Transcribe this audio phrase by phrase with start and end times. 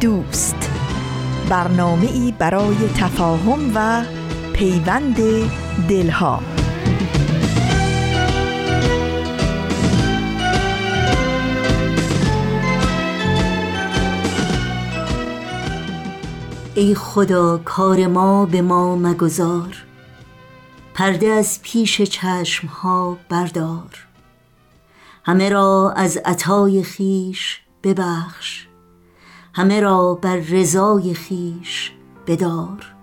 [0.00, 0.70] دوست.
[1.48, 4.04] برنامه ای برای تفاهم و
[4.52, 5.16] پیوند
[5.88, 6.42] دلها.
[16.74, 19.76] ای خدا کار ما به ما مگذار.
[20.94, 24.06] پرده از پیش چشم ها بردار.
[25.24, 28.65] همه را از عطای خیش ببخش.
[29.56, 31.92] همه را بر رضای خیش
[32.26, 32.94] بدار.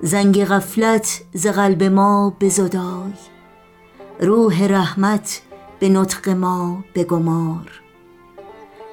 [0.00, 3.12] زنگ غفلت ز قلب ما بزدای.
[4.20, 5.42] روح رحمت
[5.78, 7.82] به نطق ما بگمار.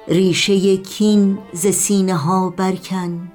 [0.08, 3.32] ریشه کین ز سینه ها برکن.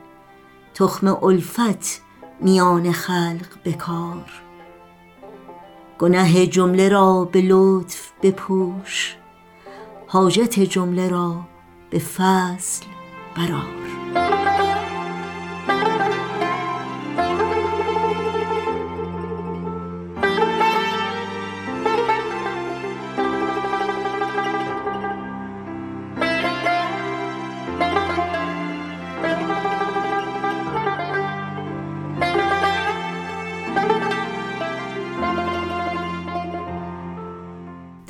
[0.73, 2.01] تخم الفت
[2.41, 4.25] میان خلق بکار.
[5.99, 9.15] گنه جمله را به لطف بپوش.
[10.07, 11.35] حاجت جمله را
[11.89, 12.96] به فصل
[13.37, 13.67] برار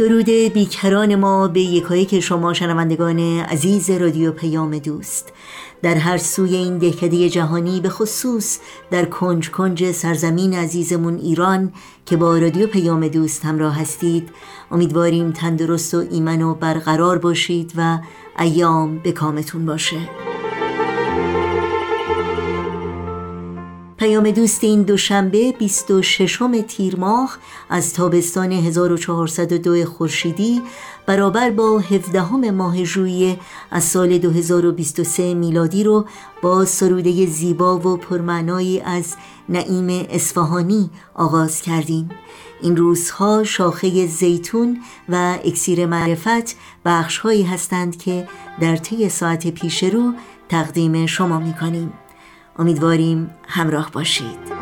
[0.07, 5.33] درود بیکران ما به یکایی که شما شنوندگان عزیز رادیو پیام دوست.
[5.81, 8.59] در هر سوی این دهکده جهانی به خصوص
[8.91, 11.73] در کنج کنج سرزمین عزیزمون ایران
[12.05, 14.29] که با رادیو پیام دوست همراه هستید
[14.71, 17.99] امیدواریم تندرست و ایمن و برقرار باشید و
[18.39, 20.26] ایام به کامتون باشه.
[23.97, 27.37] پیام دوست این دوشنبه 26 تیر ماه
[27.69, 30.61] از تابستان 1402 خورشیدی
[31.05, 33.39] برابر با 17 ماه ژوئیه
[33.71, 36.05] از سال 2023 میلادی رو
[36.41, 39.15] با سروده زیبا و پرمعنایی از
[39.49, 42.09] نعیم اصفهانی آغاز کردیم.
[42.61, 44.77] این روزها شاخه زیتون
[45.09, 46.55] و اکسیر معرفت
[46.85, 48.27] بخش هایی هستند که
[48.59, 50.13] در طی ساعت پیش رو
[50.49, 51.93] تقدیم شما می کنیم
[52.59, 54.56] امیدواریم همراه باشید.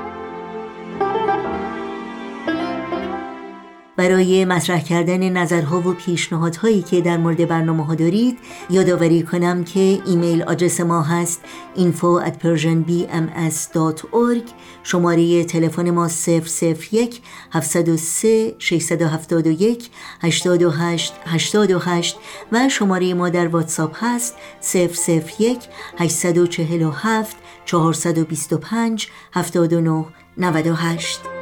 [3.97, 8.38] برای مطرح کردن نظرها و پیشنهادهایی که در مورد برنامه ها دارید
[8.69, 11.41] یادآوری کنم که ایمیل آدرس ما هست
[11.75, 14.50] info at persianbms.org
[14.83, 16.09] شماره تلفن ما
[16.91, 19.89] 001 703 671
[20.22, 22.17] 828 828
[22.51, 24.35] و شماره ما در واتساپ هست
[25.39, 25.59] 001
[25.97, 27.35] 847
[27.66, 30.06] 425 79
[30.38, 31.34] 98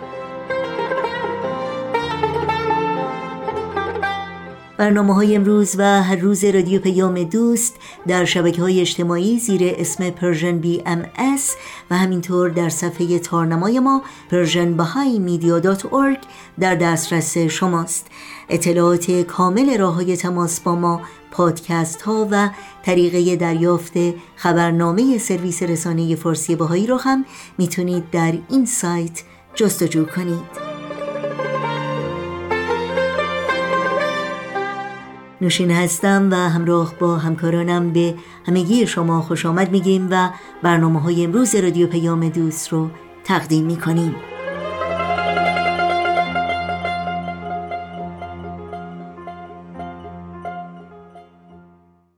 [4.78, 7.76] برنامه های امروز و هر روز رادیو پیام دوست
[8.08, 11.56] در شبکه های اجتماعی زیر اسم Persian BMS
[11.92, 14.02] و همینطور در صفحه تارنمای ما
[14.32, 14.78] Persian
[16.60, 18.08] در دسترس شماست.
[18.50, 21.02] اطلاعات کامل راه های تماس با ما
[21.32, 22.50] پادکست ها و
[22.84, 23.94] طریقه دریافت
[24.36, 27.26] خبرنامه سرویس رسانه فارسی باهایی رو هم
[27.58, 29.24] می‌تونید در این سایت
[29.56, 30.73] جستجو کنید.
[35.44, 38.16] نوشین هستم و همراه با همکارانم به
[38.46, 40.30] همگی شما خوش آمد میگیم و
[40.64, 42.90] برنامه های امروز رادیو پیام دوست رو
[43.24, 44.16] تقدیم می‌کنیم.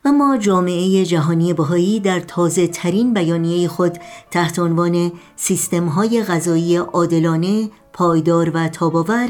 [0.05, 3.97] اما جامعه جهانی بهایی در تازه ترین بیانیه خود
[4.31, 9.29] تحت عنوان سیستم های غذایی عادلانه پایدار و تاباور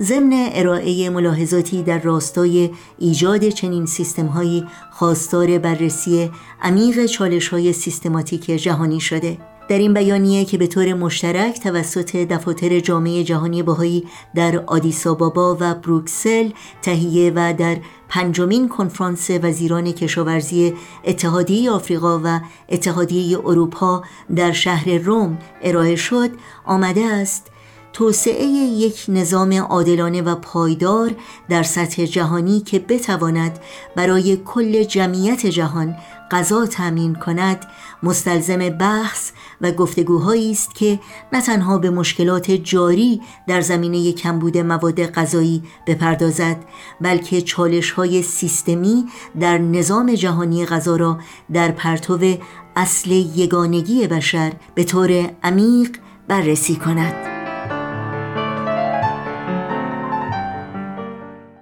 [0.00, 6.30] ضمن ارائه ملاحظاتی در راستای ایجاد چنین سیستم هایی خواستار بررسی
[6.62, 9.38] عمیق چالش های سیستماتیک جهانی شده.
[9.68, 14.04] در این بیانیه که به طور مشترک توسط دفاتر جامعه جهانی باهایی
[14.34, 16.50] در آدیسابابا و بروکسل
[16.82, 17.76] تهیه و در
[18.08, 20.74] پنجمین کنفرانس وزیران کشاورزی
[21.04, 24.02] اتحادیه آفریقا و اتحادیه اروپا
[24.36, 26.30] در شهر روم ارائه شد
[26.64, 27.50] آمده است
[27.96, 31.10] توسعه یک نظام عادلانه و پایدار
[31.48, 33.58] در سطح جهانی که بتواند
[33.96, 35.96] برای کل جمعیت جهان
[36.30, 37.66] غذا تأمین کند
[38.02, 41.00] مستلزم بحث و گفتگوهایی است که
[41.32, 46.56] نه تنها به مشکلات جاری در زمینه کمبود مواد غذایی بپردازد
[47.00, 49.04] بلکه چالش های سیستمی
[49.40, 51.18] در نظام جهانی غذا را
[51.52, 52.36] در پرتو
[52.76, 55.96] اصل یگانگی بشر به طور عمیق
[56.28, 57.35] بررسی کند.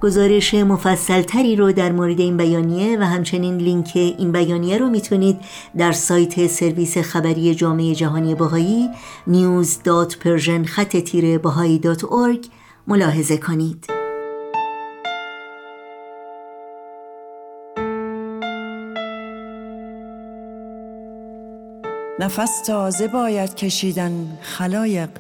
[0.04, 5.40] گزارش مفصل تری رو در مورد این بیانیه و همچنین لینک این بیانیه رو می‌تونید
[5.78, 8.90] در سایت سرویس خبری جامعه جهانی باهایی
[9.28, 11.80] news.persian خط تیره باهایی
[12.86, 13.86] ملاحظه کنید.
[22.18, 25.10] نفس تازه باید کشیدن خلایق.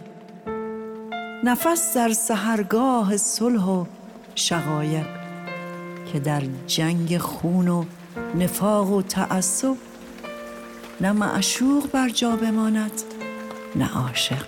[1.44, 3.84] نفس در سهرگاه صلح و
[4.34, 5.06] شقایق
[6.12, 7.84] که در جنگ خون و
[8.34, 9.76] نفاق و تعصب
[11.00, 12.92] نه معشوق بر جا بماند
[13.76, 14.46] نه عاشق.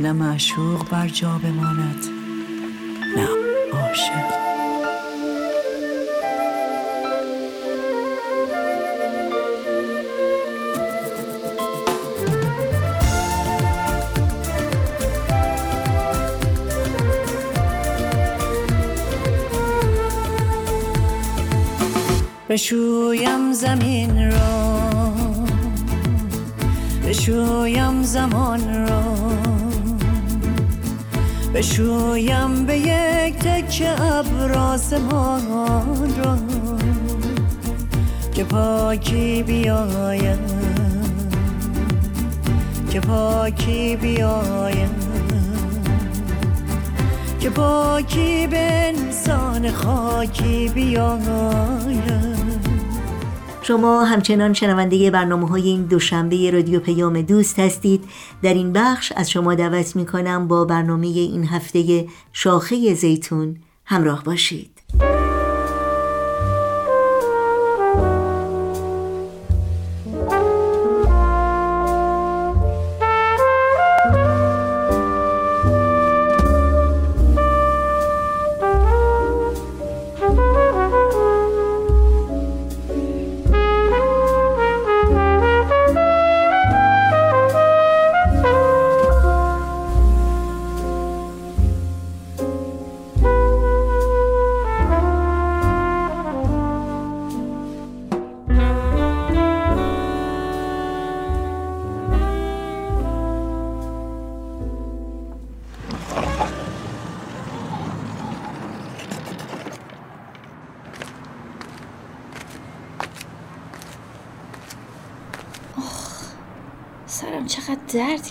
[0.00, 2.04] نه معشوق بر جا بماند
[3.16, 3.28] نه
[3.72, 4.39] عاشق.
[22.50, 24.80] بشویم زمین را.
[27.08, 29.02] بشویم زمان را.
[31.54, 35.42] بشویم به یک تک ابراسمان
[36.24, 36.38] را.
[38.34, 40.38] که پاکی بیایم.
[42.90, 44.90] که پاکی بیایم.
[47.40, 48.58] که پاکی به
[48.88, 52.29] انسان خاکی بیایم.
[53.62, 58.04] شما همچنان شنونده برنامه های این دوشنبه رادیو پیام دوست هستید.
[58.42, 64.24] در این بخش از شما دعوت می کنم با برنامه این هفته شاخه زیتون همراه
[64.24, 64.79] باشید.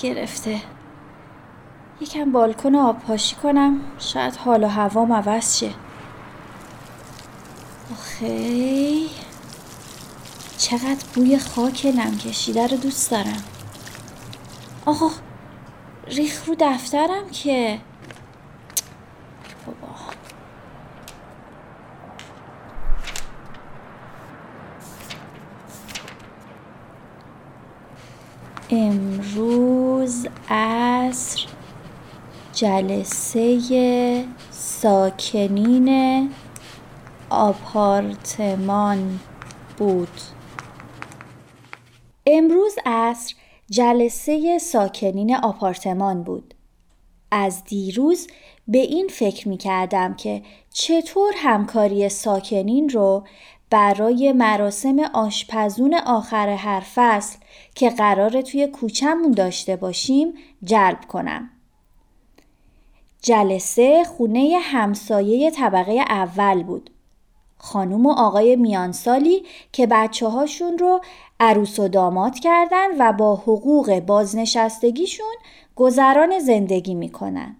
[0.02, 0.62] گرفته.
[2.02, 5.72] یکم بالکن آب پاشی کنم شاید حال و هوام عوض شه.
[7.92, 9.08] آخه
[10.58, 13.44] چقدر بوی خاک نم کشیده رو دوست دارم.
[14.86, 15.06] آخه
[16.08, 17.80] ریخ رو دفترم که.
[28.70, 29.89] امروز
[30.50, 31.46] عصر
[32.54, 36.30] جلسه ساکنین
[37.30, 39.20] آپارتمان
[39.78, 40.22] بود.
[42.28, 43.36] امروز عصر
[43.70, 46.54] جلسه ساکنین آپارتمان بود.
[47.32, 48.28] از دیروز
[48.68, 50.42] به این فکر می کردم که
[50.74, 53.24] چطور همکاری ساکنین رو
[53.70, 57.38] برای مراسم آشپزون آخر هر فصل
[57.76, 60.34] که قرار توی کوچمون داشته باشیم
[60.64, 61.50] جلب کنم.
[63.22, 66.90] جلسه خونه همسایه طبقه اول بود.
[67.58, 71.02] خانوم و آقای میانسالی که بچه هاشون رو
[71.40, 75.36] عروس و داماد کردن و با حقوق بازنشستگیشون
[75.76, 77.56] گذران زندگی می‌کنن.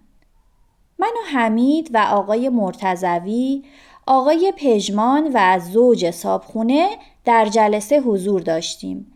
[0.98, 3.64] من و حمید و آقای مرتزوی
[4.06, 6.88] آقای پژمان و زوج صابخونه
[7.24, 9.12] در جلسه حضور داشتیم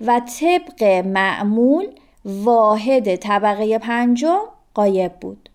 [0.00, 1.86] و طبق معمول
[2.24, 4.40] واحد طبقه پنجم
[4.74, 5.48] قایب بود.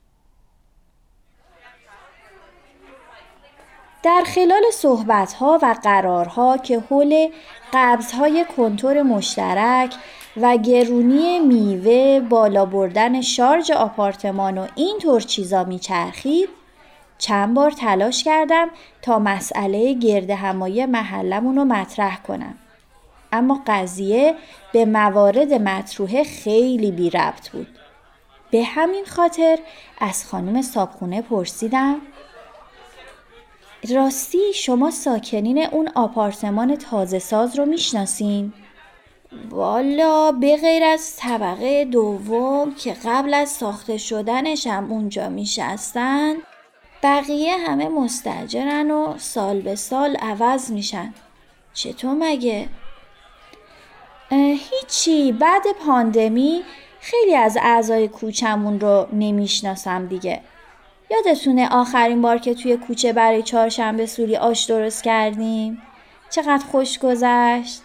[4.04, 7.28] در خلال صحبتها و قرارها که حول
[7.74, 9.96] قبضهای کنتور مشترک
[10.38, 16.50] و گرونی میوه بالا بردن شارژ آپارتمان و اینطور چیزا میچرخید
[17.24, 18.70] چند بار تلاش کردم
[19.01, 22.56] تا مسئله گرد همایی محلمون رو مطرح کنم.
[23.32, 24.36] اما قضیه
[24.74, 27.68] به موارد مطروحه خیلی بی ربط بود.
[28.51, 29.60] به همین خاطر
[30.00, 31.96] از خانم صابخونه پرسیدم
[33.96, 38.53] راستی شما ساکنین اون آپارتمان تازه ساز رو می‌شناسین؟
[39.50, 46.34] والا به غیر از طبقه دوم که قبل از ساخته شدنش هم اونجا میشستن؟
[47.04, 51.14] بقیه همه مستجرن و سال به سال عوض میشن
[51.74, 52.68] چطور مگه؟
[54.32, 56.64] هیچی بعد پاندمی
[57.00, 60.42] خیلی از اعضای کوچمون رو نمی‌شناسم دیگه
[61.12, 65.82] یادتونه آخرین بار که توی کوچه برای چهارشنبه سوری آش درست کردیم؟
[66.30, 67.82] چقدر خوش گذشت؟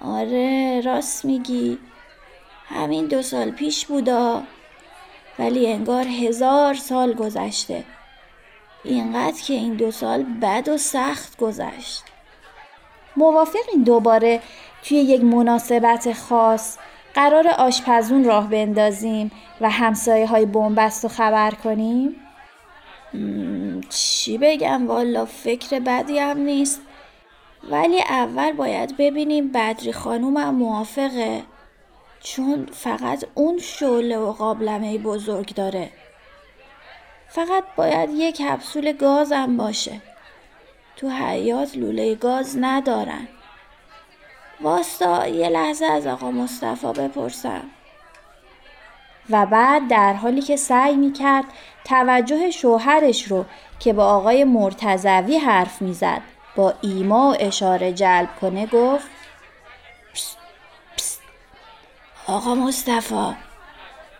[0.00, 1.78] آره راست میگی
[2.68, 4.42] همین دو سال پیش بودا
[5.38, 7.84] ولی انگار هزار سال گذشته.
[8.84, 12.04] اینقدر که این دو سال بد و سخت گذشت.
[13.16, 14.40] موافقین دوباره
[14.82, 16.78] توی یک مناسبت خاص
[17.14, 22.16] قرار آشپزون راه بندازیم و همسایه های بومبست رو خبر کنیم؟
[23.88, 26.80] چی بگم؟ والا فکر بدی هم نیست.
[27.70, 31.42] ولی اول باید ببینیم بدری خانومم موافقه.
[32.22, 35.90] چون فقط اون شعله و قابلمه بزرگ داره.
[37.28, 40.00] فقط باید یک کپسول گازم باشه.
[40.96, 43.28] تو حیات لوله گاز ندارن.
[44.60, 47.62] واستا یه لحظه از آقا مصطفی بپرسم.
[49.30, 51.44] و بعد در حالی که سعی می کرد
[51.84, 53.44] توجه شوهرش رو
[53.78, 56.20] که با آقای مرتزوی حرف می‌زد
[56.56, 59.06] با ایما و اشاره جلب کنه گفت
[62.26, 63.36] آقا مصطفی.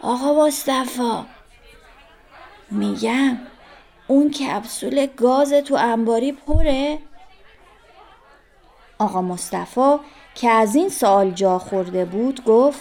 [0.00, 1.24] آقا مصطفی.
[2.70, 3.38] میگم
[4.06, 6.98] اون کپسول گاز تو انباری پره.
[8.98, 9.96] آقا مصطفی
[10.34, 12.80] که از این سوال جا خورده بود گفت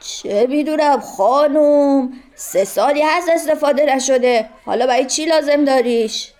[0.00, 4.48] چه می‌دونم خانوم سه سالی هست استفاده نشده.
[4.66, 6.32] حالا برای چی لازم داریش؟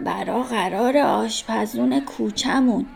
[0.00, 2.86] برا قرار آشپزون کوچمون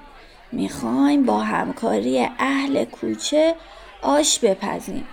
[0.52, 3.54] می‌خوایم با همکاری اهل کوچه
[4.02, 5.08] آش بپزیم.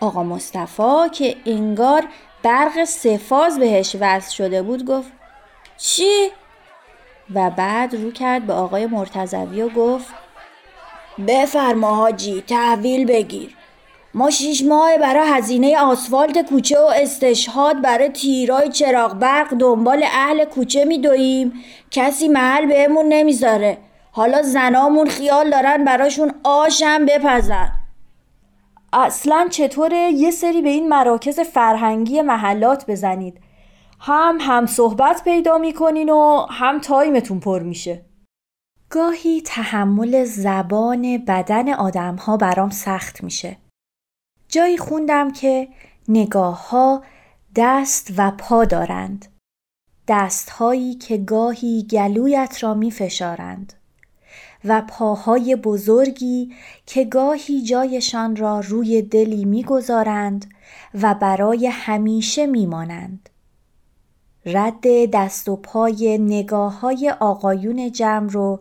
[0.00, 2.04] آقا مصطفی که انگار
[2.42, 5.12] برق سفاز بهش وصل شده بود گفت
[5.76, 6.30] چی؟
[7.34, 10.14] و بعد رو کرد به آقای مرتزوی و گفت
[11.28, 13.56] بفرما حاجی تحویل بگیر.
[14.14, 20.44] ما شیش ماه برای هزینه آسفالت کوچه و استشهاد برای تیرای چراغ برق دنبال اهل
[20.44, 21.52] کوچه میدویم
[21.90, 23.78] کسی محل بهمون نمی‌ذاره.
[24.16, 27.72] حالا زنامون خیال دارن براشون آشم بپزن.
[28.92, 33.40] اصلا چطوره یه سری به این مراکز فرهنگی محلات بزنید.
[34.00, 38.04] هم هم صحبت پیدا می‌کنین و هم تایمتون پر میشه.
[38.90, 43.56] گاهی تحمل زبان بدن آدم ها برام سخت میشه.
[44.48, 45.68] جایی خوندم که
[46.08, 47.02] نگاه ها
[47.56, 49.26] دست و پا دارند.
[50.08, 53.72] دست هایی که گاهی گلویت را می فشارند
[54.64, 56.54] و پاهای بزرگی
[56.86, 60.46] که گاهی جایشان را روی دلی می‌گذارند
[60.94, 63.28] و برای همیشه میمانند.
[64.46, 68.60] رد دست و پای نگاه های آقایون جمع رو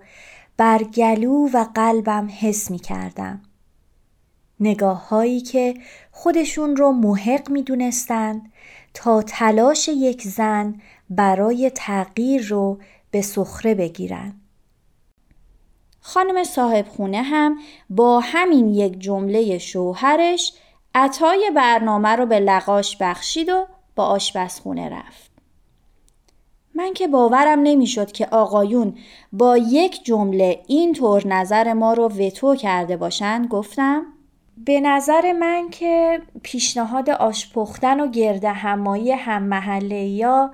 [0.57, 3.41] بر گلو و قلبم حس می کردم.
[4.59, 5.73] نگاه هایی که
[6.11, 8.51] خودشون رو محق می دونستند
[8.93, 12.79] تا تلاش یک زن برای تغییر رو
[13.11, 14.44] به سخره بگیرند.
[16.07, 17.57] خانم صاحب خونه هم
[17.89, 20.53] با همین یک جمله شوهرش
[20.95, 25.31] عطای برنامه رو به لقاش بخشید و با آشپزخونه رفت.
[26.75, 28.97] من که باورم نمی‌شد که آقایون
[29.33, 34.05] با یک جمله اینطور نظر ما رو وتو کرده باشند گفتم
[34.65, 40.51] به نظر من که پیشنهاد آش پختن و گرده همایی هم محله یا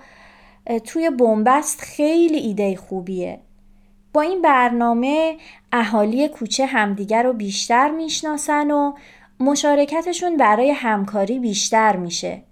[0.86, 3.40] توی بنبست خیلی ایده خوبیه
[4.14, 5.38] با این برنامه
[5.72, 8.94] اهالی کوچه همدیگر رو بیشتر می‌شناسن و
[9.40, 12.44] مشارکتشون برای همکاری بیشتر میشه.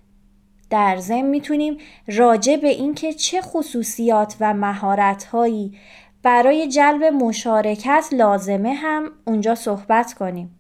[0.70, 5.78] در ضمن می‌تونیم راجع به اینکه چه خصوصیات و مهارت‌هایی
[6.24, 10.56] برای جلب مشارکت لازمه هم اونجا صحبت کنیم.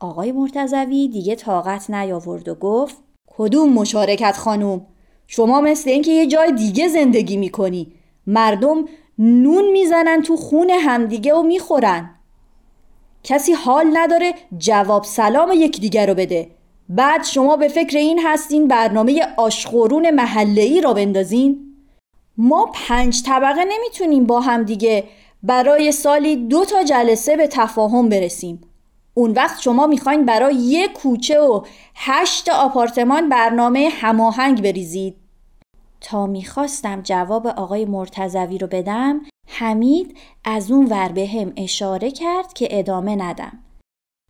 [0.00, 4.86] آقای مرتزوی دیگه طاقت نیاورد و گفت کدوم مشارکت خانوم؟
[5.26, 7.92] شما مثل اینکه یه جای دیگه زندگی می‌کنی.
[8.26, 8.84] مردم
[9.24, 12.10] نون می‌زنن تو خون همدیگه و می‌خورن.
[13.24, 16.50] کسی حال نداره جواب سلام یکدیگر رو بده.
[16.88, 21.74] بعد شما به فکر این هستین برنامه آشخورون محله ای را بندازین؟
[22.36, 25.04] ما پنج طبقه نمی‌تونیم با هم دیگه
[25.42, 28.60] برای سالی دو تا جلسه به تفاهم برسیم.
[29.14, 31.62] اون وقت شما می‌خواین برای یک کوچه و
[31.94, 35.21] هشت آپارتمان برنامه هماهنگ بریزید.
[36.02, 42.52] تا می‌خواستم جواب آقای مرتزوی رو بدم حمید از اون ور به هم اشاره کرد
[42.52, 43.58] که ادامه ندم.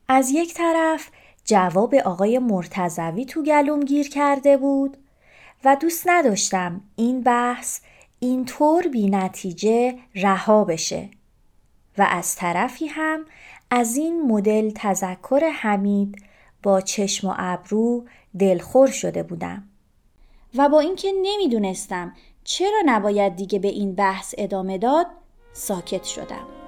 [0.08, 1.10] از یک طرف
[1.44, 4.96] جواب آقای مرتزوی تو گلوم گیر کرده بود
[5.64, 7.80] و دوست نداشتم این بحث
[8.18, 11.08] اینطور بی نتیجه رها بشه
[11.98, 13.24] و از طرفی هم
[13.70, 16.24] از این مدل تذکر حمید
[16.62, 18.04] با چشم و ابرو
[18.38, 19.71] دلخور شده بودم.
[20.56, 25.06] و با اینکه نمی‌دونستم چرا نباید دیگه به این بحث ادامه داد
[25.52, 26.61] ساکت شدم.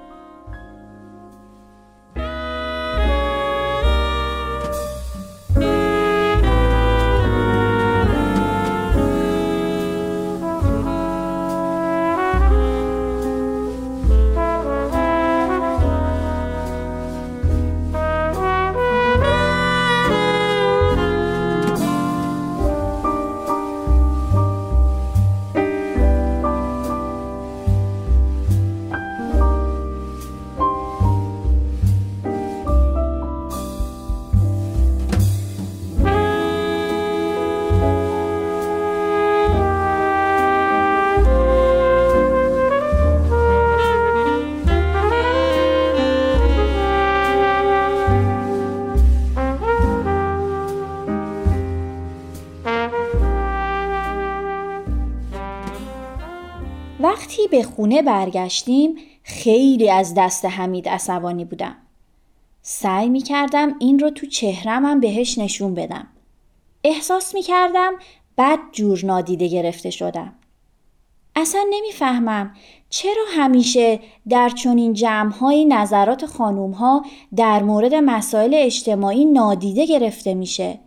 [57.54, 61.76] به خونه برگشتیم خیلی از دست حمید عصبانی بودم.
[62.62, 66.06] سعی می کردم این رو تو چهرمم بهش نشون بدم.
[66.84, 67.92] احساس می کردم
[68.38, 70.32] بد جور نادیده گرفته شدم.
[71.36, 72.54] اصلا نمی‌فهمم
[72.90, 77.04] چرا همیشه در چنین جمعهایی نظرات خانوم ها
[77.36, 80.78] در مورد مسائل اجتماعی نادیده گرفته میشه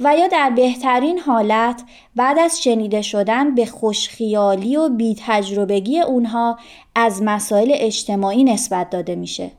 [0.00, 1.82] و یا در بهترین حالت
[2.16, 6.58] بعد از شنیده شدن به خوشخیالی و بی تجربگی اونها
[6.94, 9.50] از مسائل اجتماعی نسبت داده میشه.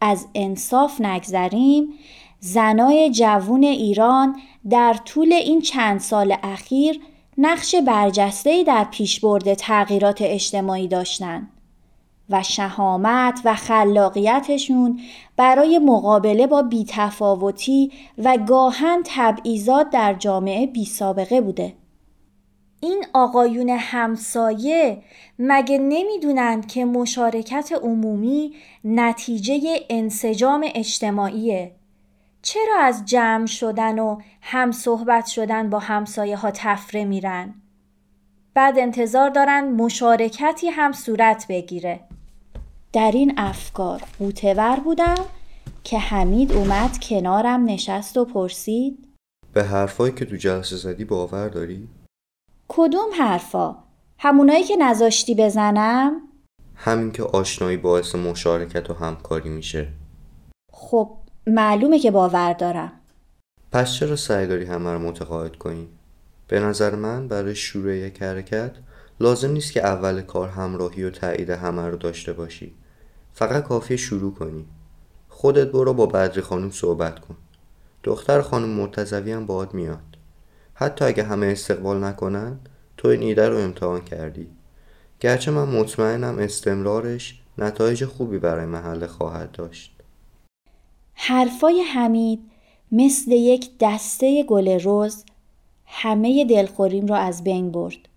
[0.00, 1.88] از انصاف نگذریم
[2.40, 4.36] زنای جوون ایران
[4.70, 7.00] در طول این چند سال اخیر
[7.38, 11.59] نقش برجسته‌ای در پیشبرد تغییرات اجتماعی داشتند.
[12.30, 15.00] و شهامت و خلاقیتشون
[15.36, 21.74] برای مقابله با بیتفاوتی و گاهن تبعیضات در جامعه بی سابقه بوده.
[22.80, 25.02] این آقایون همسایه
[25.38, 31.74] مگه نمی‌دونند که مشارکت عمومی نتیجه انسجام اجتماعیه؟
[32.42, 37.54] چرا از جمع شدن و هم صحبت شدن با همسایه ها تفره میرن؟
[38.54, 42.00] بعد انتظار دارن مشارکتی هم صورت بگیره.
[42.92, 45.24] در این افکار قوتور بودم
[45.84, 49.08] که حمید اومد کنارم نشست و پرسید
[49.52, 51.88] به حرفایی که تو جلسه زدی باور داری؟
[52.68, 53.76] کدوم حرفا؟
[54.18, 56.20] همونایی که نذاشتی بزنم؟
[56.74, 59.88] همین که آشنایی باعث مشارکت و همکاری میشه
[60.72, 62.92] خب معلومه که باور دارم
[63.72, 65.88] پس چرا سعی داری همه رو متقاعد کنی؟
[66.48, 68.72] به نظر من برای شروع یک حرکت
[69.20, 72.74] لازم نیست که اول کار همراهی و تایید همه رو داشته باشی
[73.32, 74.64] فقط کافیه شروع کنی.
[75.28, 77.36] خودت برو با بدری خانم صحبت کن.
[78.02, 80.16] دختر خانم مرتزوی هم باهات میاد.
[80.74, 82.58] حتی اگه همه استقبال نکنن
[82.96, 84.48] تو این ایده رو امتحان کردی.
[85.20, 89.92] گرچه من مطمئنم استمرارش نتایج خوبی برای محله خواهد داشت.
[91.14, 92.40] حرفای حمید
[92.92, 95.24] مثل یک دسته گل رز
[95.86, 98.08] همه دلخوریم را از بین برد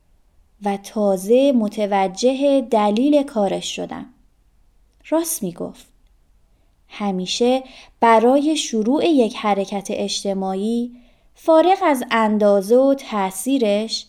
[0.65, 4.05] و تازه متوجه دلیل کارش شدم.
[5.09, 5.85] راست می گفت.
[6.87, 7.63] همیشه
[7.99, 10.91] برای شروع یک حرکت اجتماعی
[11.35, 14.05] فارغ از اندازه و تاثیرش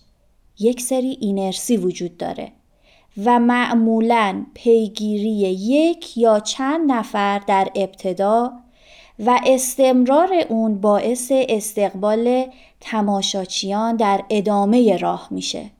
[0.59, 2.53] یک سری اینرسی وجود داره
[3.25, 8.53] و معمولا پیگیری یک یا چند نفر در ابتدا
[9.19, 12.47] و استمرار اون باعث استقبال
[12.81, 15.71] تماشاچیان در ادامه راه میشه.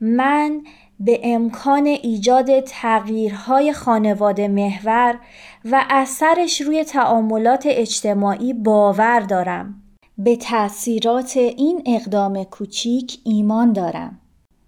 [0.00, 0.62] من
[1.00, 5.18] به امکان ایجاد تغییرهای خانواده محور
[5.64, 9.82] و اثرش روی تعاملات اجتماعی باور دارم.
[10.18, 14.20] به تاثیرات این اقدام کوچیک ایمان دارم.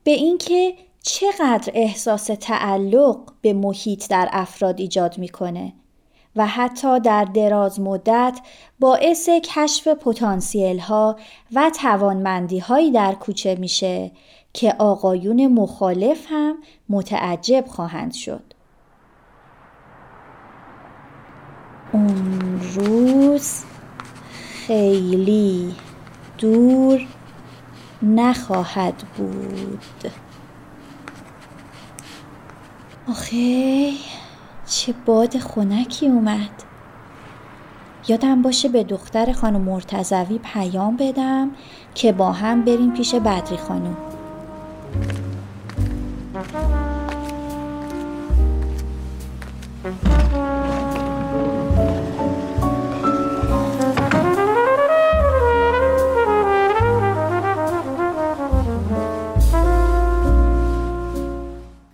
[0.04, 5.72] به اینکه چقدر احساس تعلق به محیط در افراد ایجاد می‌کنه
[6.36, 8.40] و حتی در دراز مدت
[8.80, 11.16] باعث کشف پتانسیل ها
[11.54, 14.10] و توانمندی هایی در کوچه میشه
[14.58, 16.56] که آقایون مخالف هم
[16.88, 18.42] متعجب خواهند شد.
[21.92, 23.64] اون روز
[24.66, 25.74] خیلی
[26.38, 27.06] دور
[28.02, 30.12] نخواهد بود.
[33.08, 33.92] آخه
[34.66, 36.62] چه باد خونکی اومد.
[38.08, 41.50] یادم باشه به دختر خانم مرتزوی پیام بدم
[41.94, 44.07] که با هم بریم پیش بدری خانم.
[49.84, 50.17] Mm-hmm.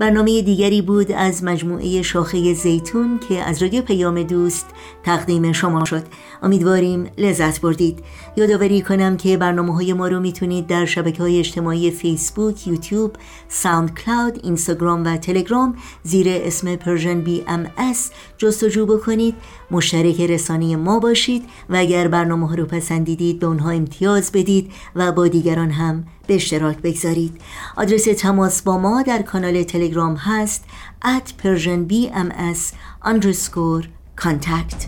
[0.05, 4.67] برنامه دیگری بود از مجموعه شاخه زیتون که از رادیو پیام دوست
[5.03, 6.03] تقدیم شما شد.
[6.43, 7.99] امیدواریم لذت بردید.
[8.37, 13.13] یادآوری کنم که برنامه های ما رو می‌تونید در شبکه های اجتماعی فیسبوک، یوتیوب،
[13.49, 19.35] SoundCloud، اینستاگرام و تلگرام زیر اسم Persian BMS جستجو بکنید.
[19.71, 25.13] مشترک رسانه ما باشید و اگر برنامه ها رو پسندیدید به اونها امتیاز بدید و
[25.13, 27.41] با دیگران هم به اشتراک بگذارید.
[27.77, 30.65] آدرس تماس با ما در کانال تلگرام هست
[31.05, 33.87] at persianbms underscore
[34.21, 34.87] contact.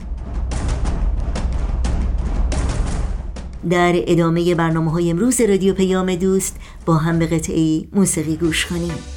[3.70, 9.15] در ادامه برنامه های امروز رادیو پیام دوست با هم به قطعی موسیقی گوش کنیم.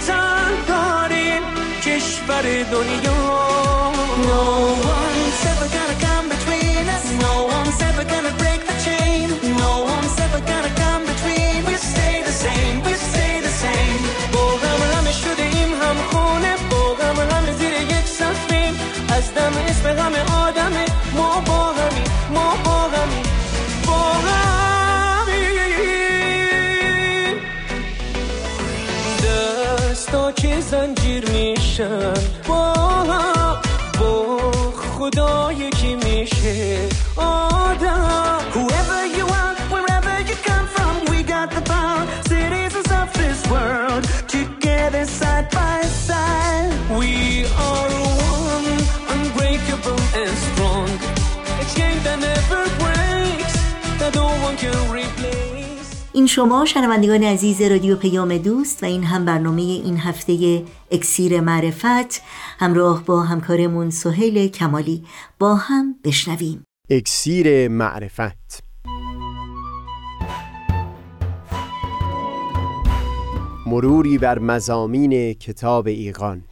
[0.00, 1.42] وطن داریم
[1.82, 3.46] کشور دنیا
[4.30, 4.44] No
[4.92, 9.26] one's ever gonna come between us No one's ever gonna break the chain
[9.62, 14.46] No one's ever gonna come between We stay the same, we stay the same با
[14.62, 18.74] هم همه شده ایم هم خونه با هم همه زیر یک سفیم
[19.16, 20.84] از دم اسم همه آدمه
[21.16, 21.69] ما با
[30.71, 32.13] زنجیر میشن
[32.47, 32.73] با
[33.99, 34.37] با
[34.75, 36.77] خدا یکی میشه؟
[56.21, 62.21] این شما شنوندگان عزیز رادیو پیام دوست و این هم برنامه این هفته اکسیر معرفت
[62.59, 65.03] همراه با همکارمون سهیل کمالی.
[65.39, 66.65] با هم بشنویم.
[66.89, 68.63] اکسیر معرفت.
[73.67, 76.43] مروری بر مزامین کتاب ایقان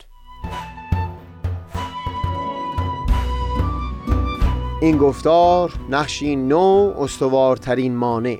[4.81, 8.39] این گفتار نقشی نو استوارترین مانع.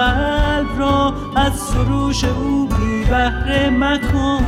[0.00, 4.44] قلب را از سروش او بی بهره مکن.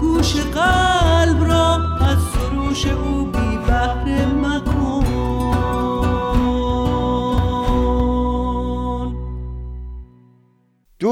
[0.00, 3.31] گوش قلب را از سروش او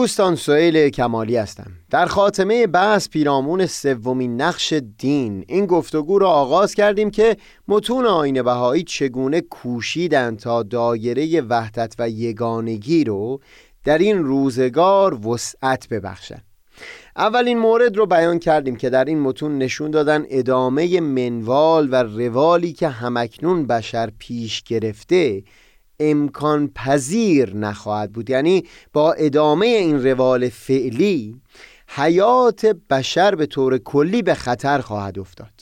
[0.01, 1.73] دوستان سئیل کمالی هستم.
[1.91, 5.45] در خاتمه بحث پیرامون سومین نقش دین.
[5.49, 7.37] این گفتگو را آغاز کردیم که
[7.69, 13.41] متون آین بهایی چگونه کوشیدند تا دایره وحدت و یگانگی رو
[13.85, 16.45] در این روزگار وسعت ببخشند.
[17.17, 22.73] اولین مورد رو بیان کردیم که در این متون نشون دادن ادامه منوال و روالی
[22.73, 25.43] که همکنون بشر پیش گرفته
[26.01, 28.31] امکان پذیر نخواهد بود.
[28.31, 31.41] یعنی با ادامه این روال فعلی
[31.89, 35.53] حیات بشر به طور کلی به خطر خواهد افتاد.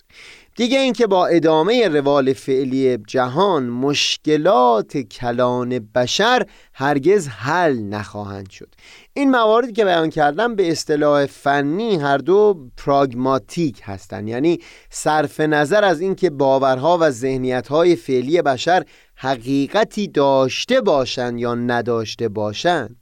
[0.56, 8.68] دیگه اینکه با ادامه روال فعلی جهان مشکلات کلان بشر هرگز حل نخواهند شد.
[9.14, 14.28] این مواردی که بیان کردم به اصطلاح فنی هر دو پراگماتیک هستند.
[14.28, 14.58] یعنی
[14.90, 18.84] صرف نظر از اینکه باورها و ذهنیت‌های فعلی بشر
[19.20, 22.96] حقیقتی داشته باشند یا نداشته باشند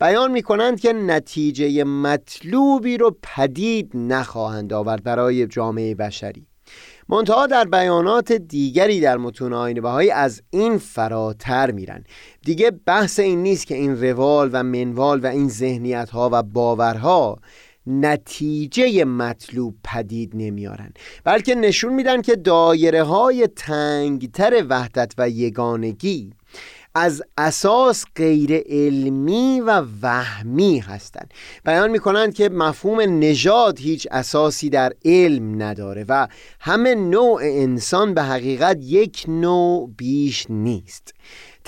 [0.00, 6.46] بیان می کنند که نتیجه مطلوبی رو پدید نخواهند آورد برای جامعه بشری.
[7.08, 12.04] منتها در بیانات دیگری در متون آین بهایی از این فراتر میرن.
[12.42, 17.38] دیگه بحث این نیست که این روال و منوال و این ذهنیت ها و باورها
[17.88, 20.92] نتیجه مطلوب پدید نمیارن.
[21.24, 26.32] بلکه نشون میدن که دایره های تنگتر وحدت و یگانگی
[26.94, 34.70] از اساس غیر علمی و وهمی هستند بیان می کنند که مفهوم نژاد هیچ اساسی
[34.70, 36.28] در علم نداره و
[36.60, 41.14] همه نوع انسان به حقیقت یک نوع بیش نیست.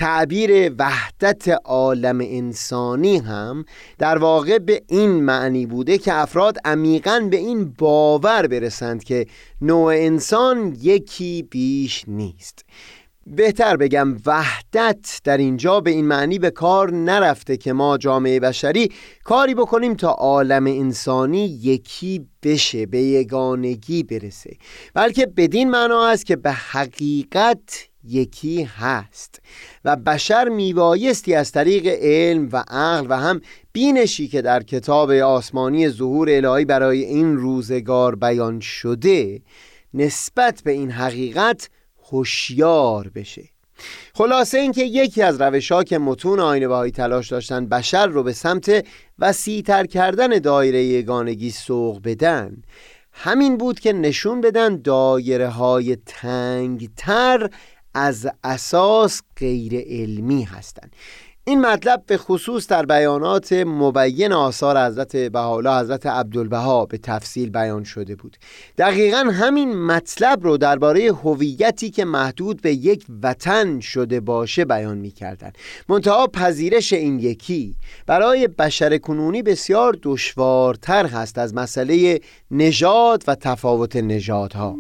[0.01, 3.65] تعبیر وحدت عالم انسانی هم
[3.99, 9.27] در واقع به این معنی بوده که افراد عمیقا به این باور برسند که
[9.61, 12.65] نوع انسان یکی بیش نیست.
[13.27, 18.89] بهتر بگم وحدت در اینجا به این معنی به کار نرفته که ما جامعه بشری
[19.25, 24.57] کاری بکنیم تا عالم انسانی یکی بشه به یگانگی برسه.
[24.95, 29.41] بلکه بدین معنا است که به حقیقت یکی هست.
[29.85, 33.41] و بشر میبایستی از طریق علم و عقل و هم
[33.73, 39.43] بینشی که در کتاب آسمانی ظهور الهی برای این روزگار بیان شده
[39.95, 41.71] نسبت به این حقیقت
[42.11, 43.49] هوشیار بشه.
[44.15, 48.33] خلاصه اینکه یکی از روش ها که متون آینه بهایی تلاش داشتن بشر رو به
[48.33, 48.87] سمت
[49.19, 52.63] وسیعتر کردن دایره یگانگی سوق بدن.
[53.13, 57.51] همین بود که نشون بدن دایره های تنگتر
[57.95, 60.93] از اساس غیر علمی هستند.
[61.45, 67.85] این مطلب به خصوص در بیانات مبین آثار حضرت بهاءالله حضرت عبدالبها به تفصیل بیان
[67.85, 68.37] شده بود.
[68.79, 75.11] دقیقا همین مطلب رو درباره هویتی که محدود به یک وطن شده باشه بیان می
[75.11, 75.53] کردن
[75.89, 77.77] منتها پذیرش این یکی
[78.07, 84.77] برای بشر کنونی بسیار دشوارتر هست از مسئله نژاد و تفاوت نژادها.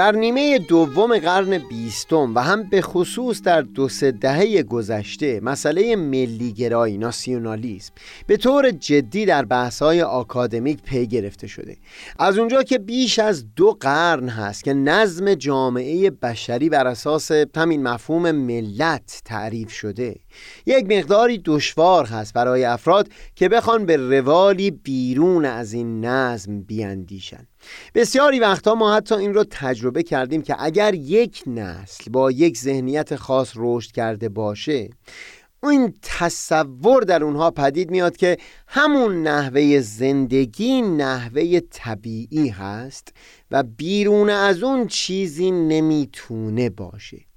[0.00, 5.96] در نیمه دوم قرن بیستم و هم به خصوص در دو سه دهه گذشته مسئله
[5.96, 7.92] ملیگرایی ناسیونالیسم
[8.26, 11.76] به طور جدی در بحث‌های آکادمیک پی گرفته شده.
[12.18, 17.82] از اونجا که بیش از دو قرن هست که نظم جامعه بشری بر اساس همین
[17.82, 20.16] مفهوم ملت تعریف شده
[20.66, 27.46] یک مقداری دشوار هست برای افراد که بخوان به روالی بیرون از این نظم بیاندیشن
[27.94, 33.16] بسیاری وقتا ما حتی این رو تجربه کردیم که اگر یک نسل با یک ذهنیت
[33.16, 34.90] خاص رشد کرده باشه
[35.62, 43.12] این تصور در اونها پدید میاد که همون نحوه زندگی نحوه طبیعی هست
[43.50, 47.29] و بیرون از اون چیزی نمی‌تونه باشه.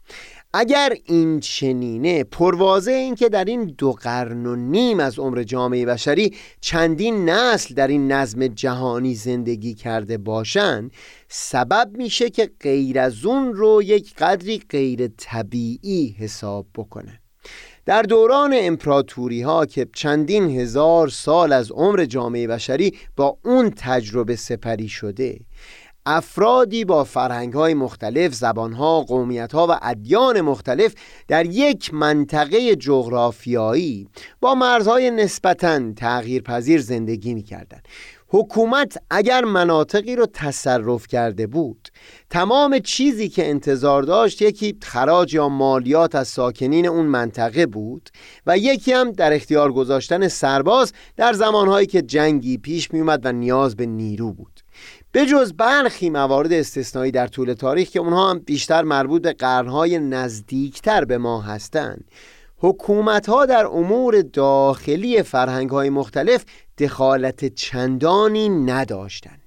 [0.55, 5.85] اگر این چنینه پروازه این که در این دو قرن و نیم از عمر جامعه
[5.85, 10.91] بشری چندین نسل در این نظم جهانی زندگی کرده باشند
[11.27, 17.19] سبب میشه که غیر از اون رو یک قدری غیر طبیعی حساب بکنه.
[17.85, 24.35] در دوران امپراتوری ها که چندین هزار سال از عمر جامعه بشری با اون تجربه
[24.35, 25.39] سپری شده
[26.05, 30.93] افرادی با فرهنگ های مختلف زبان ها قومیت ها و ادیان مختلف
[31.27, 34.07] در یک منطقه جغرافیایی
[34.41, 37.81] با مرزهای نسبتا تغییر پذیر زندگی می کردن.
[38.35, 41.89] حکومت اگر مناطقی رو تصرف کرده بود
[42.29, 48.09] تمام چیزی که انتظار داشت یکی خراج یا مالیات از ساکنین اون منطقه بود
[48.45, 53.31] و یکی هم در اختیار گذاشتن سرباز در زمانهایی که جنگی پیش می اومد و
[53.31, 54.52] نیاز به نیرو بود
[55.13, 59.99] به جز برخی موارد استثنایی در طول تاریخ که اونها هم بیشتر مربوط به قرنهای
[59.99, 62.11] نزدیکتر به ما هستند.
[62.57, 66.45] حکومت ها در امور داخلی فرهنگ های مختلف
[66.77, 69.41] دخالت چندانی نداشتند.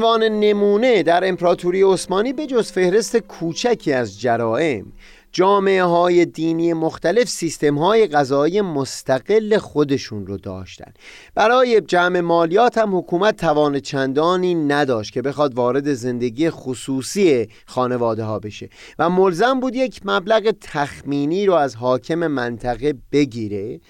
[0.00, 4.92] عنوان نمونه در امپراتوری عثمانی به جز فهرست کوچکی از جرائم.
[5.32, 10.92] جامعه های دینی مختلف سیستم های غذایی مستقل خودشون رو داشتن.
[11.34, 18.38] برای جمع مالیات هم حکومت توان چندانی نداشت که بخواد وارد زندگی خصوصی خانواده ها
[18.38, 23.80] بشه و ملزم بود یک مبلغ تخمینی رو از حاکم منطقه بگیره.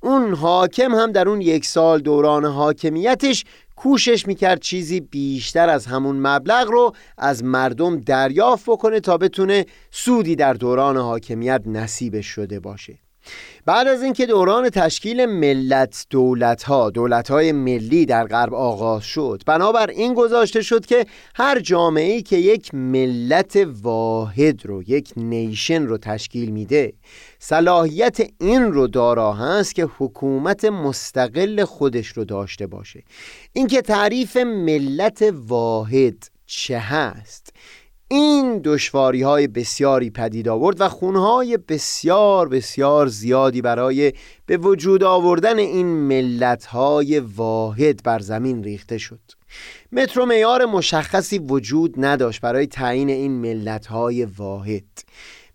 [0.00, 3.44] اون حاکم هم در اون یک سال دوران حاکمیتش
[3.78, 10.36] کوشش می‌کرد چیزی بیشتر از همون مبلغ رو از مردم دریافت بکنه تا بتونه سودی
[10.36, 12.98] در دوران حاکمیت نصیبش شده باشه.
[13.66, 19.42] بعد از اینکه دوران تشکیل ملت دولت ها دولت های ملی در غرب آغاز شد
[19.46, 25.86] بنابر این گذاشته شد که هر جامعه ای که یک ملت واحد رو یک نیشن
[25.86, 26.92] رو تشکیل میده
[27.38, 33.02] صلاحیت این رو دارا هست که حکومت مستقل خودش رو داشته باشه.
[33.52, 37.52] اینکه تعریف ملت واحد چه هست.
[38.10, 44.12] این دشواری های بسیاری پدید آورد و خونهای بسیار بسیار زیادی برای
[44.46, 49.20] به وجود آوردن این ملت های واحد بر زمین ریخته شد.
[49.92, 54.84] متر و معیار مشخصی وجود نداشت برای تعیین این ملت های واحد.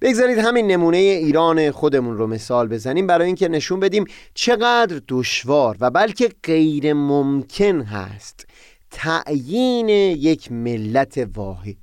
[0.03, 5.89] بگذارید همین نمونه ایران خودمون رو مثال بزنیم برای اینکه نشون بدیم چقدر دشوار و
[5.89, 8.45] بلکه غیر ممکن هست
[8.91, 11.77] تعیین یک ملت واحد.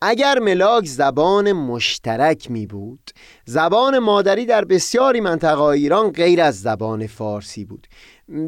[0.00, 3.10] اگر ملاک زبان مشترک می بود
[3.44, 7.86] زبان مادری در بسیاری منطقه ایران غیر از زبان فارسی بود.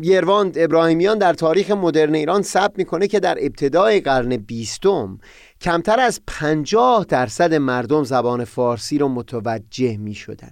[0.02, 5.18] یرواند ابراهیمیان در تاریخ مدرن ایران ثبت می‌کنه که در ابتدای قرن بیستم
[5.60, 10.50] کمتر از پنجاه درصد مردم زبان فارسی رو متوجه می شدن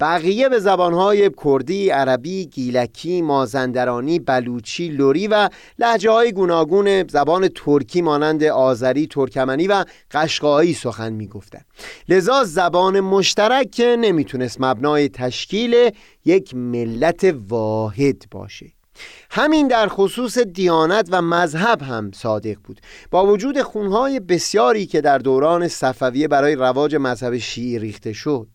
[0.00, 8.02] بقیه به زبانهای کردی، عربی، گیلکی، مازندرانی، بلوچی، لوری و لحجه های گوناگون زبان ترکی
[8.02, 11.60] مانند آذری، ترکمنی و قشقایی سخن می گفتن.
[12.08, 15.90] لذا زبان مشترک که نمی‌تونست مبنای تشکیل
[16.24, 18.72] یک ملت واحد باشه
[19.30, 22.80] همین در خصوص دیانت و مذهب هم صادق بود.
[23.10, 28.48] با وجود خونهای بسیاری که در دوران صفویه برای رواج مذهب شیعی ریخته شد.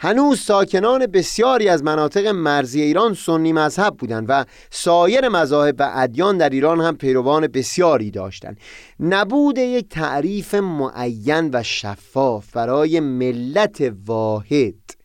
[0.00, 6.38] هنوز ساکنان بسیاری از مناطق مرزی ایران سنی مذهب بودند و سایر مذاهب و ادیان
[6.38, 8.56] در ایران هم پیروان بسیاری داشتند.
[9.00, 14.95] نبود یک تعریف معین و شفاف برای ملت واحد.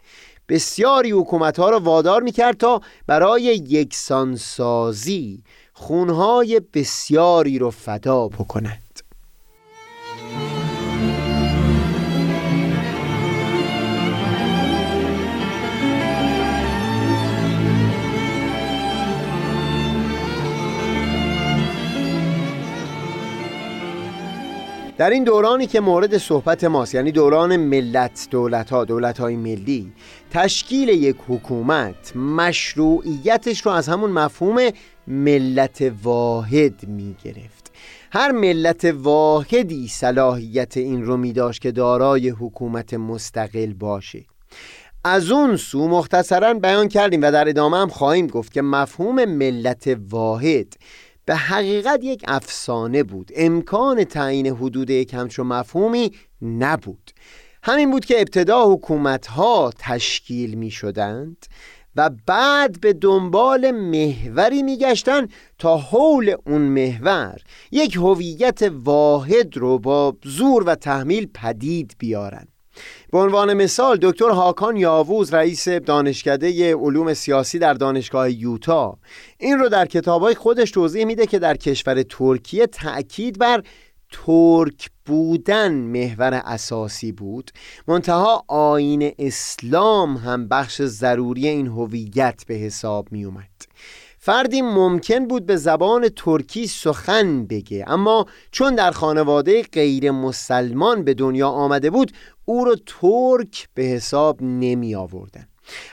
[0.52, 8.91] بسیاری حکومت ها را وادار می‌کرد تا برای یکسانسازی خونهای بسیاری رو فدا بکنند.
[25.02, 29.92] در این دورانی که مورد صحبت ماست یعنی دوران ملت دولت ها دولت های ملی
[30.32, 34.70] تشکیل یک حکومت مشروعیتش رو از همون مفهوم
[35.08, 37.72] ملت واحد می گرفت
[38.12, 44.26] هر ملت واحدی صلاحیت این رو می داشت که دارای حکومت مستقل باشه.
[45.04, 49.98] از اون سو مختصرا بیان کردیم و در ادامه هم خواهیم گفت که مفهوم ملت
[50.10, 50.68] واحد
[51.26, 53.32] به حقیقت یک افسانه بود.
[53.36, 57.12] امکان تعیین حدود یک همچون مفهومی نبود.
[57.64, 61.46] همین بود که ابتدا حکومت ها تشکیل می شدند
[61.96, 70.18] و بعد به دنبال محوری میگشتن تا حول اون محور یک هویت واحد رو با
[70.24, 72.48] زور و تحمیل پدید بیارن
[73.12, 78.98] به عنوان مثال دکتر هاکان یاووز رئیس دانشکده علوم سیاسی در دانشگاه یوتا.
[79.38, 83.64] این رو در کتابای خودش توضیح میده که در کشور ترکیه تأکید بر
[84.12, 87.52] ترک بودن محور اساسی بود.
[87.88, 93.62] منتها آین اسلام هم بخش ضروری این هویت به حساب می اومد
[94.24, 101.14] فردی ممکن بود به زبان ترکی سخن بگه اما چون در خانواده غیر مسلمان به
[101.14, 102.12] دنیا آمده بود
[102.46, 105.48] او رو ترک به حساب نمی آوردن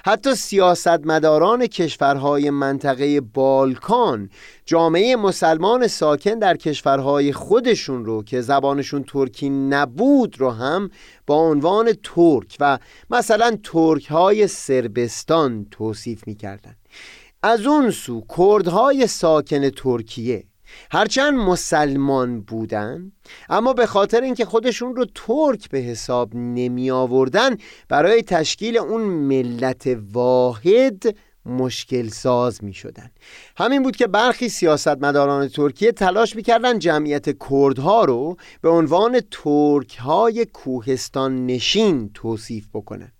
[0.04, 4.30] حتی سیاستمداران کشورهای منطقه بالکان
[4.66, 10.90] جامعه مسلمان ساکن در کشورهای خودشون رو که زبانشون ترکی نبود رو هم
[11.26, 12.78] با عنوان ترک و
[13.10, 16.76] مثلا ترک های سربستان توصیف می کردن.
[17.42, 20.44] از اون سو کردهای ساکن ترکیه
[20.90, 23.12] هرچند مسلمان بودن
[23.48, 27.56] اما به خاطر اینکه خودشون رو ترک به حساب نمی آوردن
[27.88, 31.16] برای تشکیل اون ملت واحد
[31.46, 33.10] مشکل ساز می شدن.
[33.56, 40.46] همین بود که برخی سیاستمداران ترکیه تلاش می‌کردن جمعیت کردها رو به عنوان ترک های
[40.46, 43.12] کوهستان نشین توصیف بکنن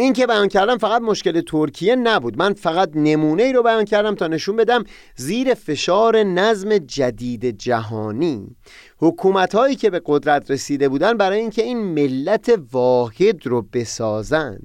[0.00, 2.38] این که بیان کردم فقط مشکل ترکیه نبود.
[2.38, 4.84] من فقط نمونه ای رو بیان کردم تا نشون بدم
[5.16, 8.56] زیر فشار نظم جدید جهانی.
[8.98, 14.58] حکومت هایی که به قدرت رسیده بودن برای اینکه این ملت واحد رو بسازن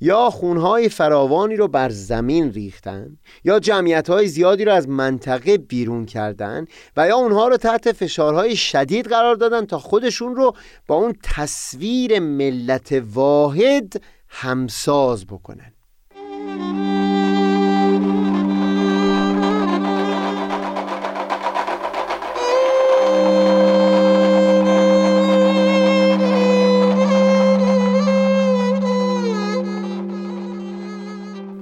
[0.00, 6.06] یا خونهای فراوانی رو بر زمین ریختن یا جمعیت های زیادی رو از منطقه بیرون
[6.06, 6.66] کردن
[6.96, 10.52] و یا اونها رو تحت فشارهای شدید قرار دادن تا خودشون رو
[10.86, 14.02] با اون تصویر ملت واحد
[14.36, 15.72] همساز بکنن.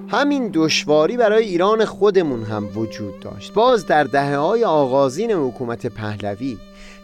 [0.09, 3.55] همین دشواری برای ایران خودمون هم وجود داشت.
[3.55, 6.59] باز در دهه های آغازین حکومت پهلوی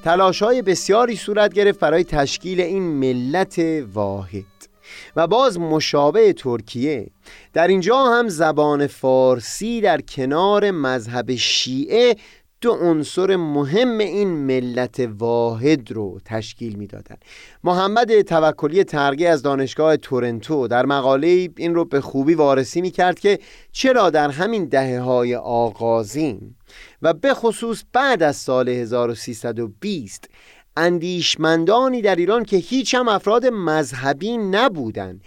[0.04, 3.58] تلاش های بسیاری صورت گرفت برای تشکیل این ملت
[3.92, 4.67] واحد.
[5.16, 7.10] و باز مشابه ترکیه
[7.52, 12.16] در اینجا هم زبان فارسی در کنار مذهب شیعه
[12.60, 17.24] دو عنصر مهم این ملت واحد رو تشکیل می‌دادند.
[17.64, 23.20] محمد توکلی ترگی از دانشگاه تورنتو در مقاله این رو به خوبی وارسی می کرد
[23.20, 23.38] که
[23.72, 26.54] چرا در همین دهه های آغازین
[27.02, 30.30] و به خصوص بعد از سال 1320
[30.78, 35.22] اندیشمندانی در ایران که هیچ هم افراد مذهبی نبودند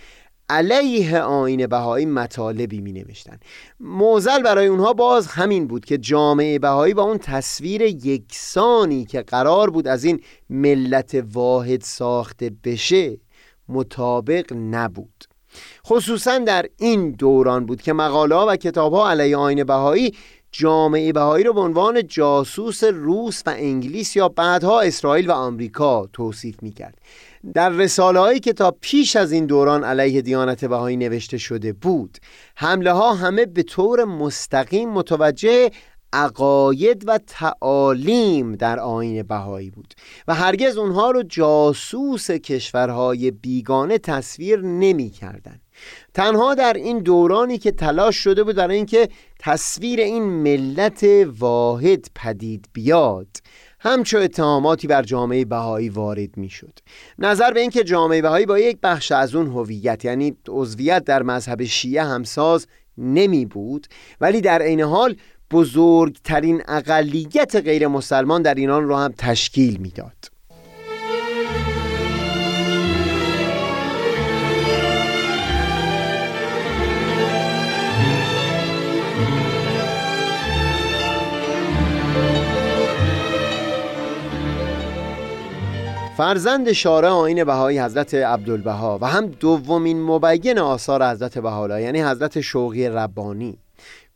[0.50, 3.40] علیه آین بهایی مطالبی می نوشتن
[3.80, 9.70] موزل برای اونها باز همین بود که جامعه بهایی با اون تصویر یکسانی که قرار
[9.70, 13.18] بود از این ملت واحد ساخته بشه
[13.70, 15.24] مطابق نبود.
[15.88, 20.14] خصوصا در این دوران بود که مقاله و کتاب ها علیه آین بهایی
[20.52, 26.64] جامعه بهایی رو به عنوان جاسوس روس و انگلیس یا بعدها اسرائیل و آمریکا توصیف
[26.64, 26.98] می کرد
[27.54, 32.18] در رساله هایی که تا پیش از این دوران علیه دیانت بهایی نوشته شده بود
[32.56, 35.72] حمله ها همه به طور مستقیم متوجه
[36.14, 39.94] عقاید و تعالیم در آین بهایی بود
[40.28, 45.60] و هرگز اونها رو جاسوس کشورهای بیگانه تصویر نمی کردن.
[46.14, 49.10] تنها در این دورانی که تلاش شده بود برای اینکه
[49.44, 51.06] تصویر این ملت
[51.40, 53.28] واحد پدید بیاد
[53.80, 56.80] همچو اتهاماتی بر جامعه بهایی وارد می شد
[57.20, 61.64] نظر به اینکه جامعه بهایی با یک بخش از اون هویت یعنی عضویت در مذهب
[61.64, 62.68] شیعه همساز
[62.98, 63.88] نمی بود
[64.22, 65.16] ولی در عین حال
[65.52, 70.41] بزرگترین اقلیت غیر مسلمان در ایران رو هم تشکیل می‌داد.
[86.22, 92.42] فرزند شارع آین بهایی حضرت عبدالبها و هم دومین مبین آثار حضرت بهاءالله یعنی حضرت
[92.42, 93.58] شوقی ربانی.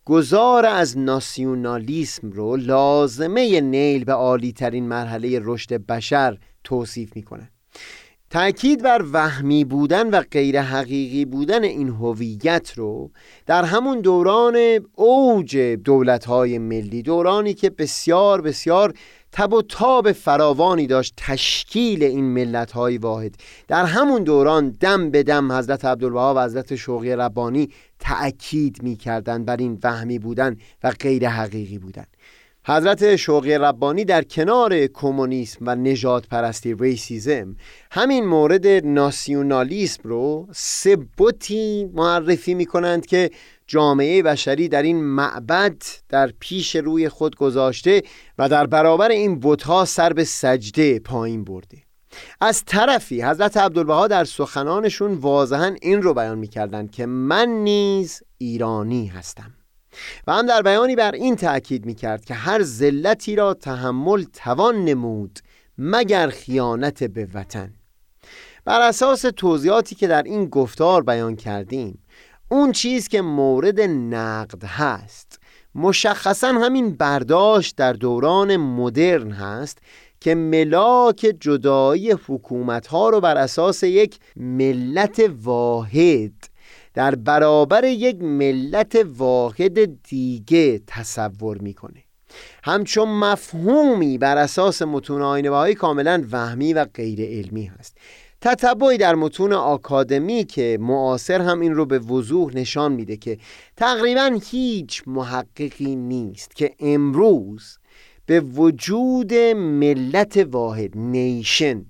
[0.04, 7.50] گذار از ناسیونالیسم رو لازمه نیل به عالی ترین مرحله رشد بشر توصیف می‌کنه.
[8.30, 13.10] تأکید بر وهمی بودن و غیر حقیقی بودن این هویت رو
[13.46, 14.56] در همون دوران
[14.94, 18.94] اوج دولت‌های ملی دورانی که بسیار بسیار
[19.36, 23.34] تب و تاب فراوانی داشت تشکیل این ملت های واحد.
[23.68, 29.44] در همون دوران دم به دم حضرت عبدالبها و حضرت شوقی ربانی تأکید می کردن
[29.44, 32.04] بر این وهمی بودن و غیر حقیقی بودن.
[32.66, 37.56] حضرت شوقی ربانی در کنار کمونیسم و نجات پرستی ریسیزم
[37.90, 43.30] همین مورد ناسیونالیسم رو سه بوتی معرفی می کنند که
[43.66, 48.02] جامعه بشری در این معبد در پیش روی خود گذاشته
[48.38, 51.82] و در برابر این بتها سر به سجده پایین برده.
[52.40, 59.06] از طرفی حضرت عبدالبها در سخنانشون واضحا این رو بیان می‌کردند که من نیز ایرانی
[59.06, 59.54] هستم.
[60.26, 65.38] و هم در بیانی بر این تأکید می‌کرد که هر ذلتی را تحمل توان نمود
[65.78, 67.74] مگر خیانت به وطن.
[68.64, 72.02] بر اساس توضیحاتی که در این گفتار بیان کردیم
[72.48, 75.40] اون چیز که مورد نقد هست.
[75.74, 79.78] مشخصا همین برداشت در دوران مدرن هست
[80.20, 86.32] که ملاک جدایی حکومت ها رو بر اساس یک ملت واحد
[86.94, 92.02] در برابر یک ملت واحد دیگه تصور می‌کنه.
[92.64, 97.96] همچون مفهومی بر اساس متون آینه کاملا وهمی و غیر علمی هست.
[98.46, 103.38] تتبعی در متون آکادمی که معاصر هم این رو به وضوح نشان میده که
[103.76, 107.78] تقریبا هیچ محققی نیست که امروز
[108.26, 111.86] به وجود ملت واحد نیشن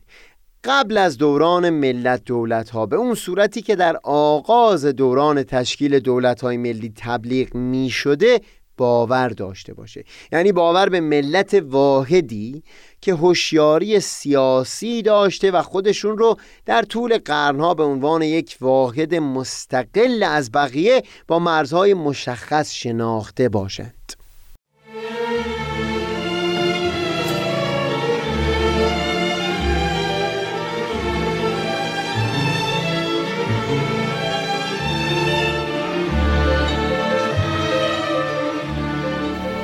[0.65, 6.41] قبل از دوران ملت دولت ها به اون صورتی که در آغاز دوران تشکیل دولت
[6.41, 8.41] های ملی تبلیغ می شده
[8.77, 10.05] باور داشته باشه.
[10.33, 12.63] یعنی باور به ملت واحدی
[13.01, 20.23] که هوشیاری سیاسی داشته و خودشون رو در طول قرنها به عنوان یک واحد مستقل
[20.23, 24.26] از بقیه با مرزهای مشخص شناخته باشند.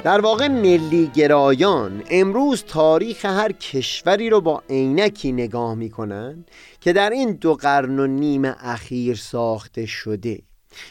[0.04, 6.44] در واقع ملی گرایان امروز تاریخ هر کشوری رو با عینکی نگاه می‌کنن
[6.80, 10.42] که در این دو قرن و نیم اخیر ساخته شده.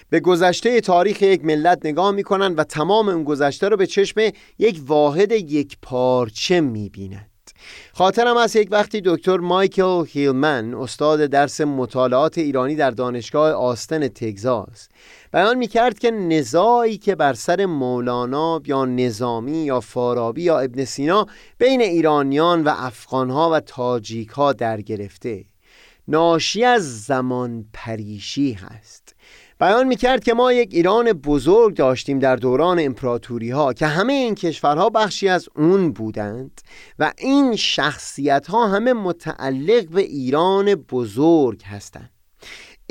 [0.10, 4.22] به گذشته تاریخ یک ملت نگاه می‌کنن و تمام اون گذشته رو به چشم
[4.60, 7.31] یک واحد یک پارچه می‌بینن.
[7.94, 14.90] خاطرم از یک وقتی دکتر مایکل هیلمن استاد درس مطالعات ایرانی در دانشگاه آستن تگزاس
[15.34, 21.26] بیان می‌کرد که نزاعی که بر سر مولانا یا نظامی یا فارابی یا ابن سینا
[21.58, 25.46] بین ایرانیان و افغانها و تاجیک در گرفته
[26.08, 29.11] ناشی از زمان پریشی هست.
[29.62, 34.36] بیان می‌کرد که ما یک ایران بزرگ داشتیم در دوران امپراتوری ها که همه این
[34.36, 36.62] کشورها بخشی از اون بودند
[37.00, 42.11] و این شخصیت ها همه متعلق به ایران بزرگ هستند.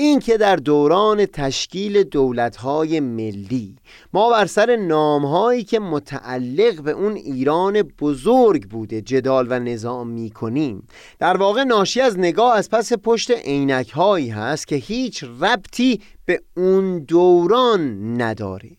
[0.00, 3.76] این که در دوران تشکیل دولتهای ملی
[4.12, 10.30] ما بر سر نامهایی که متعلق به اون ایران بزرگ بوده جدال و نظام می
[10.30, 10.86] کنیم
[11.18, 16.40] در واقع ناشی از نگاه از پس پشت عینک هایی هست که هیچ ربطی به
[16.56, 18.70] اون دوران نداره.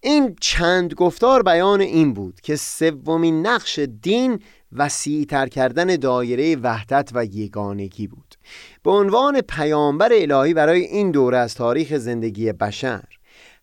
[0.00, 4.38] این چند گفتار بیان این بود که سومین نقش دین
[4.72, 8.23] وسیعتر کردن دایره وحدت و یگانگی بود.
[8.84, 13.04] به عنوان پیامبر الهی برای این دوره از تاریخ زندگی بشر.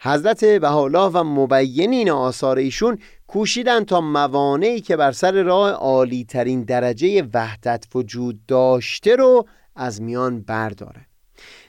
[0.02, 2.98] حضرت بهاءالله و مبینین آثار ایشون
[3.28, 10.02] کوشیدن تا موانعی که بر سر راه عالی ترین درجه وحدت وجود داشته رو از
[10.02, 11.08] میان برداره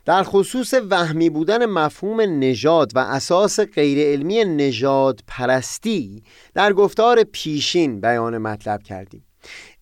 [0.05, 6.22] در خصوص وهمی بودن مفهوم نژاد و اساس غیر علمی نژاد پرستی
[6.55, 9.24] در گفتار پیشین بیان مطلب کردیم.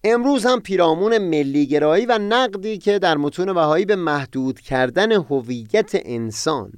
[0.05, 6.73] امروز هم پیرامون ملیگرایی و نقدی که در متون بهایی به محدود کردن هویت انسان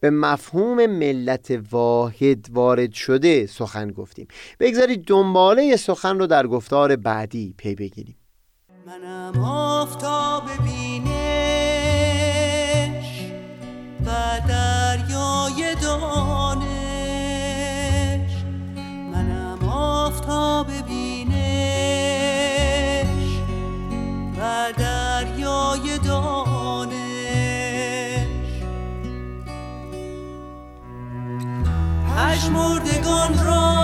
[0.00, 4.28] به مفهوم ملت واحد وارد شده سخن گفتیم.
[4.60, 8.16] بگذارید دنباله سخن رو در گفتار بعدی پی بگیریم.
[8.86, 11.10] منم آفتاب بینش
[14.06, 14.10] و
[14.48, 16.70] دریای دانش.
[19.12, 20.66] منم آفتاب
[32.20, 33.79] پشمردگان را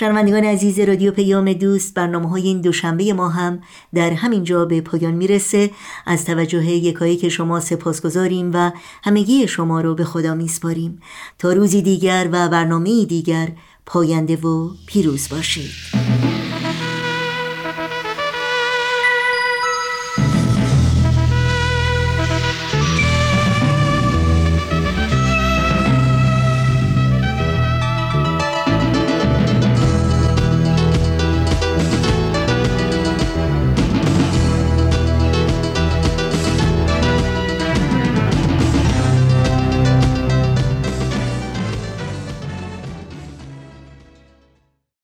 [0.00, 3.60] شنوندگان عزیز رادیو پیام دوست برنامه های این دوشنبه ما هم
[3.94, 5.70] در همین جا به پایان می‌رسه.
[6.06, 8.70] از توجه یکایی که شما سپاسگزاریم و
[9.04, 11.00] همگی شما رو به خدا میسپاریم.
[11.38, 13.48] تا روزی دیگر و برنامه دیگر
[13.86, 15.99] پاینده و پیروز باشید.